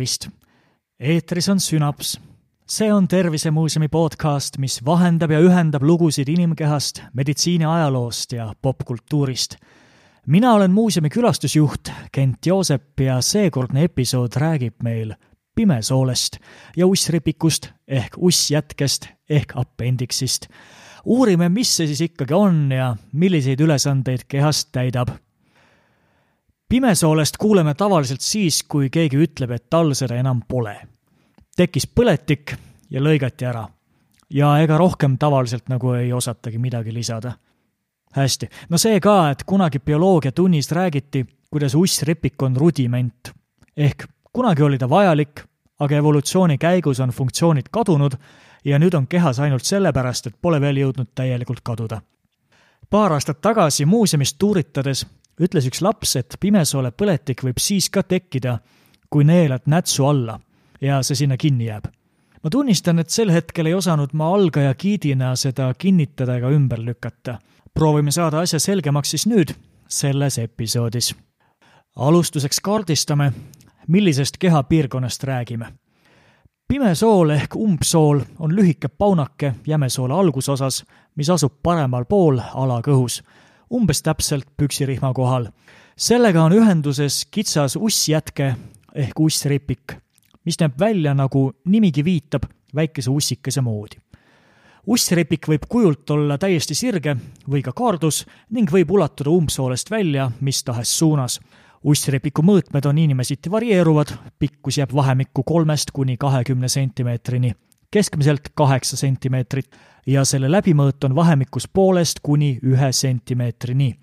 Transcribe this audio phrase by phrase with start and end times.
[0.00, 0.28] tervist!
[1.00, 2.20] eetris on Sünaps.
[2.66, 9.56] see on Tervisemuuseumi podcast, mis vahendab ja ühendab lugusid inimkehast, meditsiini ajaloost ja popkultuurist.
[10.26, 15.12] mina olen muuseumi külastusjuht Kent Joosep ja seekordne episood räägib meil
[15.54, 16.38] pimesoolest
[16.76, 20.48] ja ussripikust ehk ussjätkest ehk apendiksist.
[21.04, 25.10] uurime, mis see siis ikkagi on ja milliseid ülesandeid kehast täidab
[26.70, 30.76] pimesoolest kuuleme tavaliselt siis, kui keegi ütleb, et tal seda enam pole.
[31.56, 32.54] tekkis põletik
[32.90, 33.68] ja lõigati ära.
[34.30, 37.32] ja ega rohkem tavaliselt nagu ei osatagi midagi lisada.
[38.16, 43.32] hästi, no see ka, et kunagi bioloogiatunnis räägiti, kuidas ussripik on rudiment.
[43.76, 45.44] ehk kunagi oli ta vajalik,
[45.78, 48.14] aga evolutsiooni käigus on funktsioonid kadunud
[48.64, 52.00] ja nüüd on kehas ainult sellepärast, et pole veel jõudnud täielikult kaduda.
[52.90, 55.06] paar aastat tagasi muuseumist tuuritades
[55.40, 58.58] ütles üks laps, et pimesoole põletik võib siis ka tekkida,
[59.10, 60.38] kui neelad nätsu alla
[60.80, 61.88] ja see sinna kinni jääb.
[62.42, 67.38] ma tunnistan, et sel hetkel ei osanud ma algaja giidina seda kinnitada ega ümber lükata.
[67.74, 69.54] proovime saada asja selgemaks siis nüüd,
[69.88, 71.14] selles episoodis.
[71.96, 73.32] alustuseks kaardistame,
[73.88, 75.72] millisest kehapiirkonnast räägime
[76.70, 80.84] pimesool ehk umbsool on lühike paunake jämesoole algusosas,
[81.16, 83.22] mis asub paremal pool alakõhus
[83.70, 85.48] umbes täpselt püksirihma kohal.
[85.96, 88.54] sellega on ühenduses kitsas ussjätke
[88.94, 89.96] ehk ussripik,
[90.44, 93.96] mis näeb välja, nagu nimigi viitab, väikese ussikese moodi.
[94.86, 97.16] ussripik võib kujult olla täiesti sirge
[97.48, 101.40] või ka kaardus ning võib ulatuda umbsoolest välja mis tahes suunas
[101.84, 107.54] ussripiku mõõtmed on inimesiti varieeruvad, pikkus jääb vahemikku kolmest kuni kahekümne sentimeetrini,
[107.90, 113.94] keskmiselt kaheksa sentimeetrit ja selle läbimõõt on vahemikus poolest kuni ühe sentimeetrini.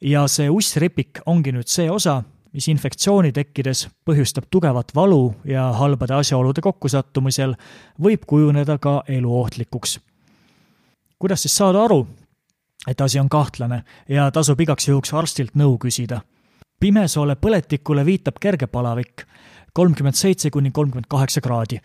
[0.00, 2.22] ja see ussripik ongi nüüd see osa,
[2.52, 7.54] mis infektsiooni tekkides põhjustab tugevat valu ja halbade asjaolude kokkusattumisel
[8.02, 10.00] võib kujuneda ka eluohtlikuks.
[11.18, 12.06] kuidas siis saada aru,
[12.88, 16.20] et asi on kahtlane ja tasub igaks juhuks arstilt nõu küsida?
[16.80, 19.24] pimesoole põletikule viitab kerge palavik,
[19.76, 21.80] kolmkümmend seitse kuni kolmkümmend kaheksa kraadi,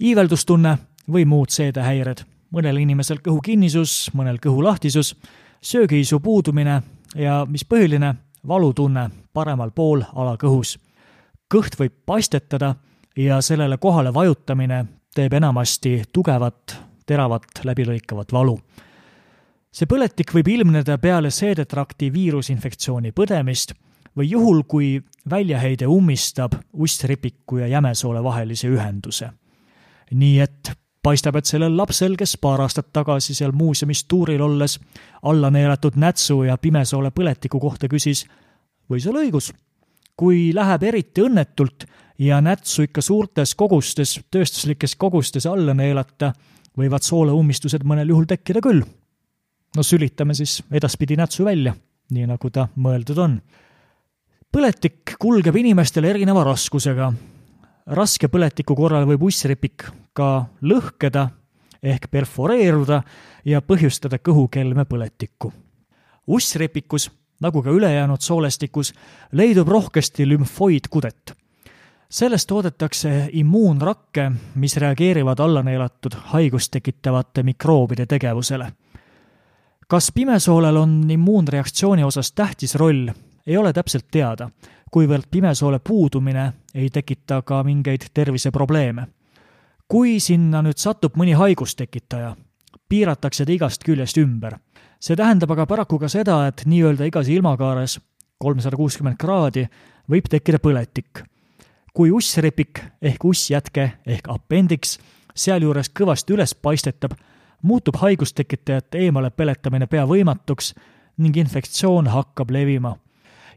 [0.00, 0.78] iiveldustunne
[1.12, 2.24] või muud seedehäired
[2.54, 5.14] mõnel inimesel kõhukinnisus, mõnel kõhulahtisus,
[5.64, 6.80] söögiisu puudumine
[7.18, 8.14] ja mis põhiline,
[8.48, 10.78] valutunne paremal pool alakõhus.
[11.54, 12.74] kõht võib paistetada
[13.16, 14.84] ja sellele kohale vajutamine
[15.14, 16.76] teeb enamasti tugevat,
[17.06, 18.58] teravat, läbilõikavat valu.
[19.72, 23.74] see põletik võib ilmneda peale seedetrakti viirusinfektsiooni põdemist
[24.16, 29.30] või juhul, kui väljaheide ummistab ussripiku ja jämesoole vahelise ühenduse.
[30.14, 30.70] nii et
[31.02, 34.78] paistab, et sellel lapsel, kes paar aastat tagasi seal muuseumis tuuril olles
[35.22, 38.24] alla neelatud nätsu ja pimesoole põletiku kohta küsis,
[38.90, 39.52] võis olla õigus.
[40.16, 41.84] kui läheb eriti õnnetult
[42.22, 46.32] ja nätsu ikka suurtes kogustes, tööstuslikes kogustes alla neelata,
[46.78, 48.84] võivad sooleummistused mõnel juhul tekkida küll.
[49.76, 51.74] no sülitame siis edaspidi nätsu välja,
[52.10, 53.40] nii nagu ta mõeldud on.
[54.54, 57.08] Põletik kulgeb inimestel erineva raskusega
[57.98, 61.24] raske põletiku korral võib ussripik ka lõhkeda
[61.82, 63.00] ehk perforeeruda
[63.50, 65.52] ja põhjustada kõhukelme põletikku.
[66.26, 67.10] ussripikus,
[67.40, 68.94] nagu ka ülejäänud soolestikus,
[69.32, 71.34] leidub rohkesti lümfoidkudet.
[72.08, 78.72] sellest toodetakse immuunrakke, mis reageerivad allaneelatud haigust tekitavate mikroobide tegevusele.
[79.88, 83.08] kas pimesoolel on immuunreaktsiooni osas tähtis roll,
[83.46, 84.50] ei ole täpselt teada
[84.94, 89.06] kuivõrd pimesoole puudumine ei tekita ka mingeid terviseprobleeme.
[89.88, 92.30] kui sinna nüüd satub mõni haigustekitaja,
[92.88, 94.58] piiratakse ta igast küljest ümber.
[95.00, 97.98] see tähendab aga paraku ka seda, et nii-öelda igas ilmakaares
[98.38, 99.68] kolmsada kuuskümmend kraadi
[100.10, 101.24] võib tekkida põletik.
[101.92, 104.98] kui ussripik ehk ussjätke ehk apendiks
[105.34, 107.12] sealjuures kõvasti üles paistetab,
[107.62, 110.74] muutub haigustekitajate eemale peletamine pea võimatuks
[111.18, 112.94] ning infektsioon hakkab levima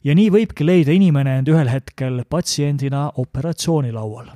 [0.04, 4.34] ja nii võibki leida inimene end ühel hetkel patsiendina operatsioonilaual.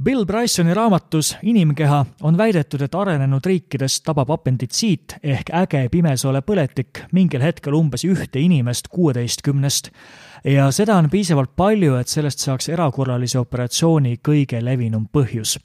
[0.00, 7.02] Bill Brysoni raamatus Inimkeha on väidetud, et arenenud riikides tabab apenditsiit ehk äge pimesoole põletik
[7.12, 9.90] mingil hetkel umbes ühte inimest kuueteistkümnest
[10.44, 15.58] ja seda on piisavalt palju, et sellest saaks erakorralise operatsiooni kõige levinum põhjus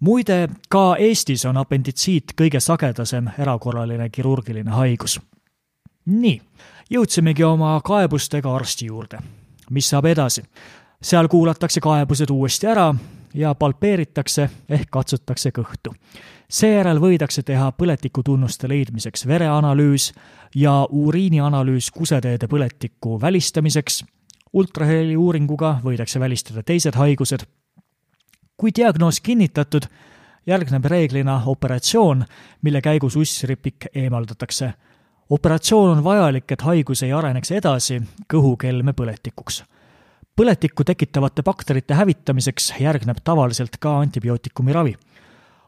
[0.00, 5.20] muide, ka Eestis on apenditsiit kõige sagedasem erakorraline kirurgiline haigus.
[6.08, 6.40] nii,
[6.90, 9.18] jõudsimegi oma kaebustega arsti juurde.
[9.70, 10.42] mis saab edasi?
[11.02, 12.94] seal kuulatakse kaebused uuesti ära
[13.34, 15.94] ja palpeeritakse ehk katsutakse kõhtu.
[16.50, 20.12] seejärel võidakse teha põletikutunnuste leidmiseks vereanalüüs
[20.54, 24.04] ja uriinianalüüs kuseteede põletiku välistamiseks,
[24.52, 27.46] ultraheli uuringuga võidakse välistada teised haigused.
[28.56, 29.86] kui diagnoos kinnitatud,
[30.46, 32.24] järgneb reeglina operatsioon,
[32.62, 34.72] mille käigus ussripik eemaldatakse.
[35.30, 38.00] Operatsioon on vajalik, et haigus ei areneks edasi
[38.32, 39.62] kõhukelme põletikuks.
[40.36, 44.96] põletikku tekitavate bakterite hävitamiseks järgneb tavaliselt ka antibiootikumi ravi.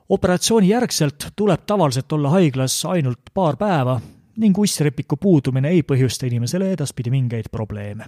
[0.09, 4.01] operatsiooni järgselt tuleb tavaliselt olla haiglas ainult paar päeva
[4.37, 8.05] ning ussripiku puudumine ei põhjusta inimesele edaspidi mingeid probleeme.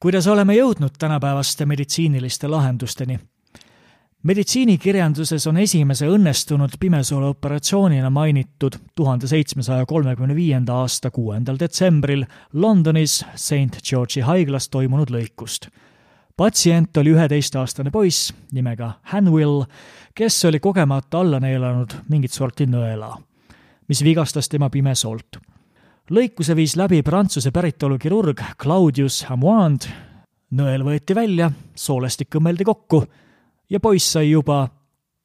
[0.00, 3.18] kuidas oleme jõudnud tänapäevaste meditsiiniliste lahendusteni?
[4.22, 12.22] Meditsiinikirjanduses on esimese õnnestunud pimesoole operatsioonina mainitud tuhande seitsmesaja kolmekümne viienda aasta kuuendal detsembril
[12.52, 15.66] Londonis St George'i haiglas toimunud lõikust.
[16.36, 19.64] patsient oli üheteistaastane poiss nimega Hanwill,
[20.14, 23.16] kes oli kogemata alla neelanud mingit sorti nõela,
[23.88, 25.36] mis vigastas tema pimesoolt.
[26.10, 29.80] lõikuse viis läbi Prantsuse päritolu kirurg Claudius Hamoand,
[30.50, 33.04] nõel võeti välja, soolestik õmmeldi kokku
[33.72, 34.66] ja poiss sai juba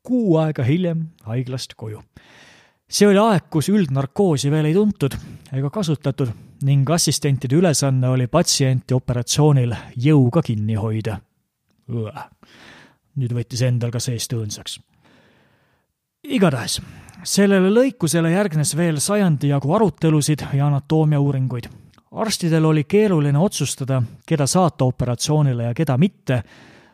[0.07, 2.01] kuu aega hiljem haiglast koju.
[2.89, 5.17] see oli aeg, kus üldnarkoosi veel ei tuntud
[5.53, 6.31] ega kasutatud
[6.63, 11.17] ning assistentide ülesanne oli patsienti operatsioonil jõuga kinni hoida.
[13.17, 14.79] nüüd võttis endal ka seest õõnsaks.
[16.23, 16.79] igatahes,
[17.23, 21.67] sellele lõikusele järgnes veel sajandi jagu arutelusid ja anatoomiauuringuid.
[22.11, 26.44] arstidel oli keeruline otsustada, keda saata operatsioonile ja keda mitte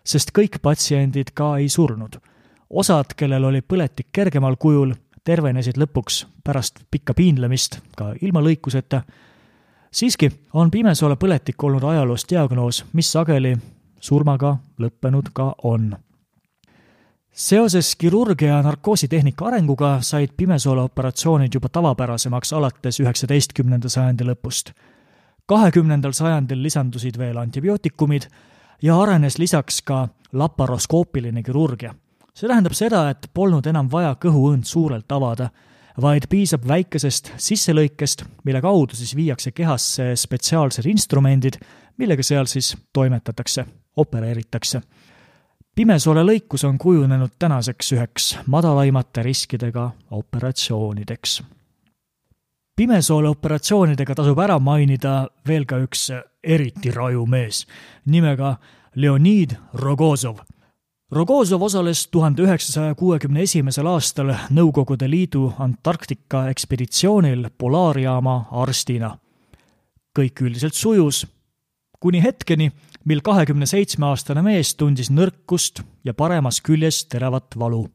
[0.06, 2.18] sest kõik patsiendid ka ei surnud.
[2.70, 9.02] osad, kellel oli põletik kergemal kujul, tervenesid lõpuks pärast pikka piinlemist ka ilma lõikuseta.
[9.92, 13.58] siiski on pimesoole põletik olnud ajaloos diagnoos, mis sageli
[14.00, 15.96] surmaga lõppenud ka on.
[17.32, 24.72] seoses kirurgia ja narkoositehnika arenguga said pimesoole operatsioonid juba tavapärasemaks alates üheksateistkümnenda sajandi lõpust.
[25.46, 28.28] kahekümnendal sajandil lisandusid veel antibiootikumid
[28.84, 31.96] ja arenes lisaks ka laparoskoopiline kirurgia.
[32.34, 35.50] see tähendab seda, et polnud enam vaja kõhuõõnd suurelt avada,
[36.02, 41.60] vaid piisab väikesest sisselõikest, mille kaudu siis viiakse kehasse spetsiaalsed instrumendid,
[41.98, 43.66] millega seal siis toimetatakse,
[43.98, 44.82] opereeritakse.
[45.76, 51.42] pimesoole lõikus on kujunenud tänaseks üheks madalaimate riskidega operatsioonideks
[52.76, 56.08] pimesoole operatsioonidega tasub ära mainida veel ka üks
[56.44, 57.66] eriti raju mees
[58.06, 58.56] nimega
[58.96, 60.42] Leonid Rogozov.
[61.14, 69.18] Rogozov osales tuhande üheksasaja kuuekümne esimesel aastal Nõukogude Liidu Antarktika ekspeditsioonil polaarjaama arstina.
[70.20, 71.26] kõik üldiselt sujus,
[72.00, 72.72] kuni hetkeni,
[73.06, 77.88] mil kahekümne seitsme aastane mees tundis nõrkust ja paremas küljes teravat valu.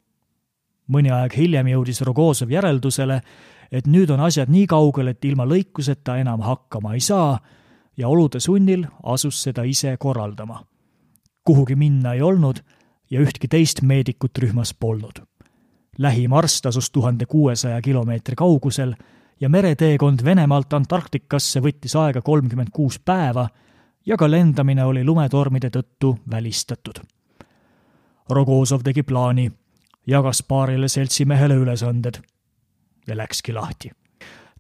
[0.89, 3.23] mõni aeg hiljem jõudis Rogozov järeldusele,
[3.73, 7.39] et nüüd on asjad nii kaugel, et ilma lõikuseta enam hakkama ei saa
[7.97, 10.65] ja olude sunnil asus seda ise korraldama.
[11.45, 12.61] kuhugi minna ei olnud
[13.11, 15.23] ja ühtki teist meedikut rühmas polnud.
[15.99, 18.95] lähim arst asus tuhande kuuesaja kilomeetri kaugusel
[19.41, 23.49] ja mereteekond Venemaalt Antarktikasse võttis aega kolmkümmend kuus päeva
[24.07, 27.01] ja ka lendamine oli lumetormide tõttu välistatud.
[28.31, 29.51] Rogozov tegi plaani,
[30.07, 32.21] jagas paarile seltsimehele ülesanded
[33.09, 33.91] ja läkski lahti.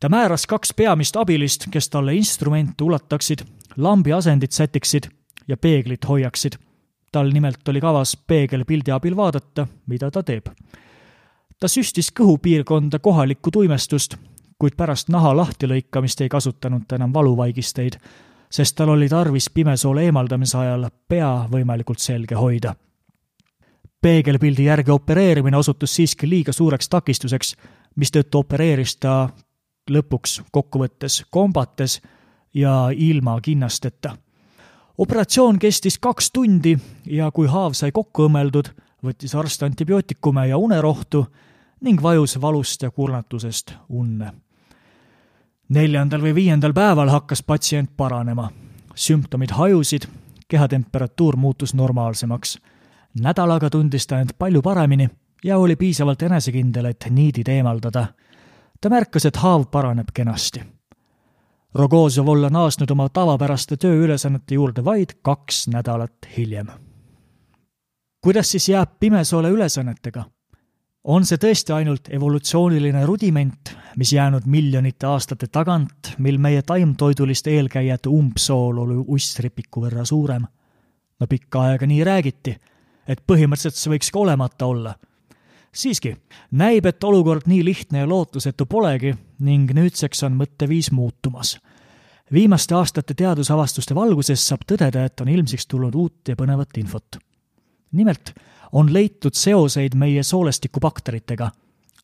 [0.01, 3.39] ta määras kaks peamist abilist, kes talle instrumente ulataksid,
[3.77, 5.09] lambi asendit sätiksid
[5.49, 6.53] ja peeglit hoiaksid.
[7.13, 10.47] tal nimelt oli kavas peegelpildi abil vaadata, mida ta teeb.
[11.61, 14.17] ta süstis kõhupiirkonda kohalikku tuimestust,
[14.59, 17.99] kuid pärast naha lahtilõikamist ei kasutanud ta enam valuvaigisteid,
[18.51, 22.75] sest tal oli tarvis pimesoole eemaldamise ajal pea võimalikult selge hoida
[24.01, 27.57] peegelpildi järgi opereerimine osutus siiski liiga suureks takistuseks
[27.97, 29.29] mistõttu opereeris ta
[29.91, 32.01] lõpuks kokkuvõttes kombates
[32.55, 34.17] ja ilma kinnasteta.
[34.99, 38.69] operatsioon kestis kaks tundi ja kui haav sai kokku õmmeldud,
[39.05, 41.27] võttis arst antibiootikume ja unerohtu
[41.81, 44.33] ning vajus valust ja kurnatusest unne.
[45.69, 48.51] neljandal või viiendal päeval hakkas patsient paranema.
[48.95, 50.09] sümptomid hajusid,
[50.49, 52.59] kehatemperatuur muutus normaalsemaks.
[53.21, 55.09] nädalaga tundis ta end palju paremini
[55.45, 58.07] ja oli piisavalt enesekindel, et niidid eemaldada.
[58.81, 60.61] ta märkas, et haav paraneb kenasti.
[61.75, 66.67] Rogozov olla naasnud oma tavapäraste tööülesannete juurde vaid kaks nädalat hiljem.
[68.21, 70.25] kuidas siis jääb pimesoole ülesannetega?
[71.05, 78.09] on see tõesti ainult evolutsiooniline rudiment, mis jäänud miljonite aastate tagant, mil meie taimtoiduliste eelkäijate
[78.09, 80.47] umbsool oli ussripiku võrra suurem?
[81.21, 82.57] no pikka aega nii räägiti,
[83.09, 84.95] et põhimõtteliselt see võiks ka olemata olla
[85.73, 86.17] siiski,
[86.51, 91.59] näib, et olukord nii lihtne ja lootusetu polegi ning nüüdseks on mõtteviis muutumas.
[92.33, 97.17] viimaste aastate teadusavastuste valguses saab tõdeda, et on ilmsiks tulnud uut ja põnevat infot.
[97.93, 98.35] nimelt
[98.73, 101.51] on leitud seoseid meie soolestikubakteritega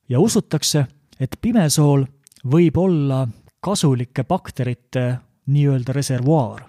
[0.09, 0.87] ja usutakse,
[1.21, 2.04] et pimesool
[2.50, 3.28] võib olla
[3.61, 6.64] kasulike bakterite nii-öelda reservuaar,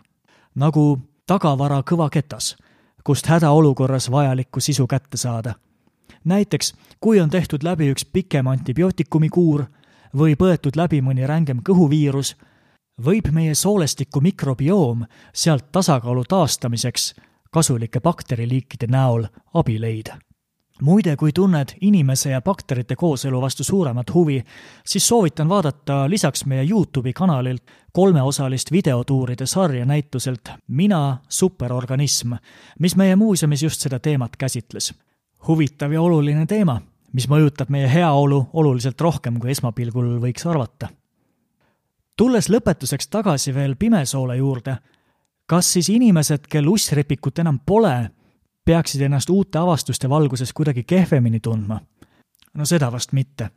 [0.56, 2.56] nagu tagavara kõvaketas,
[3.04, 5.56] kust hädaolukorras vajalikku sisu kätte saada.
[6.24, 9.66] Näiteks, kui on tehtud läbi üks pikem antibiootikumi kuur
[10.16, 12.36] või põetud läbi mõni rängem kõhuviirus,
[13.06, 17.14] võib meie soolestiku mikrobioom sealt tasakaalu taastamiseks
[17.52, 20.20] kasulike bakteriliikide näol abi leida
[20.82, 24.44] muide, kui tunned inimese ja bakterite kooselu vastu suuremat huvi,
[24.86, 32.34] siis soovitan vaadata lisaks meie Youtube'i kanalilt kolmeosalist videotuuride sarja näituselt Mina, superorganism,
[32.80, 34.94] mis meie muuseumis just seda teemat käsitles.
[35.48, 36.80] Huvitav ja oluline teema,
[37.14, 40.90] mis mõjutab meie heaolu oluliselt rohkem, kui esmapilgul võiks arvata.
[42.18, 44.78] tulles lõpetuseks tagasi veel pimesoole juurde,
[45.46, 48.10] kas siis inimesed, kel ussripikut enam pole,
[48.66, 51.80] peaksid ennast uute avastuste valguses kuidagi kehvemini tundma?
[52.54, 53.50] no seda vast mitte.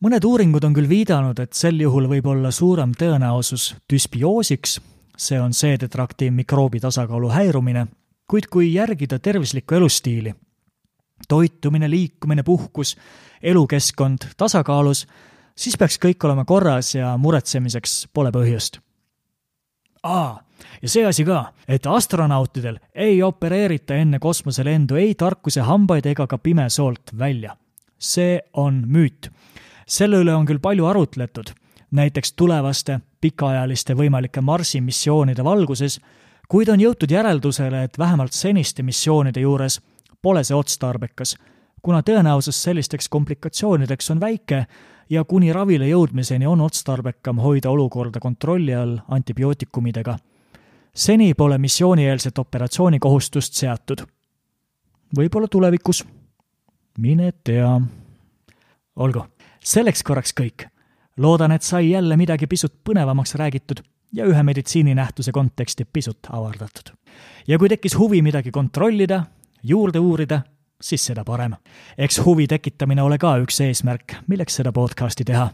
[0.00, 4.80] mõned uuringud on küll viidanud, et sel juhul võib olla suurem tõenäosus düsbioosiks,
[5.16, 7.86] see on seedetrakti mikroobi tasakaalu häirumine,
[8.26, 10.34] kuid kui järgida tervislikku elustiili,
[11.28, 12.96] toitumine, liikumine, puhkus,
[13.42, 15.06] elukeskkond tasakaalus,
[15.56, 18.80] siis peaks kõik olema korras ja muretsemiseks pole põhjust.
[20.02, 20.40] aa,
[20.82, 27.14] ja see asi ka, et astronautidel ei opereerita enne kosmoselendu ei tarkusehambaid ega ka pimesoolt
[27.18, 27.56] välja.
[27.98, 29.30] see on müüt.
[29.86, 31.54] selle üle on küll palju arutletud,
[31.90, 36.00] näiteks tulevaste pikaajaliste võimalike Marsi missioonide valguses,
[36.48, 39.80] kuid on jõutud järeldusele, et vähemalt seniste missioonide juures
[40.24, 41.36] pole see otstarbekas,
[41.84, 44.64] kuna tõenäosus sellisteks komplikatsioonideks on väike
[45.12, 50.16] ja kuni ravile jõudmiseni on otstarbekam hoida olukorda kontrolli all antibiootikumidega
[50.94, 53.98] seni pole missioonieelset operatsioonikohustust seatud.
[55.18, 56.04] võib-olla tulevikus.
[56.98, 57.80] mine tea.
[58.96, 59.26] olgu,
[59.64, 60.68] selleks korraks kõik.
[61.16, 66.94] loodan, et sai jälle midagi pisut põnevamaks räägitud ja ühe meditsiininähtuse konteksti pisut avardatud.
[67.48, 69.24] ja kui tekkis huvi midagi kontrollida,
[69.64, 70.40] juurde uurida,
[70.80, 71.54] siis seda parem.
[71.98, 75.50] eks huvi tekitamine ole ka üks eesmärk, milleks seda podcasti teha.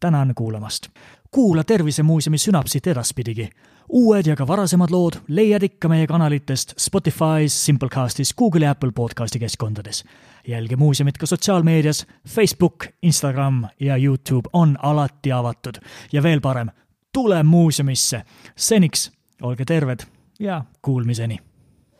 [0.00, 0.88] tänan kuulamast.
[1.30, 3.48] kuula Tervisemuuseumi sünapsit edaspidigi
[3.92, 9.38] uued ja ka varasemad lood leiad ikka meie kanalitest Spotify's, Simplecastis, Google ja Apple podcasti
[9.38, 10.04] keskkondades.
[10.48, 15.74] jälgi muuseumit ka sotsiaalmeedias, Facebook, Instagram ja Youtube on alati avatud.
[16.12, 16.68] ja veel parem,
[17.12, 18.22] tule muuseumisse.
[18.56, 19.12] seniks
[19.42, 20.00] olge terved
[20.40, 21.38] ja kuulmiseni.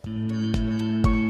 [0.04, 1.22] thank you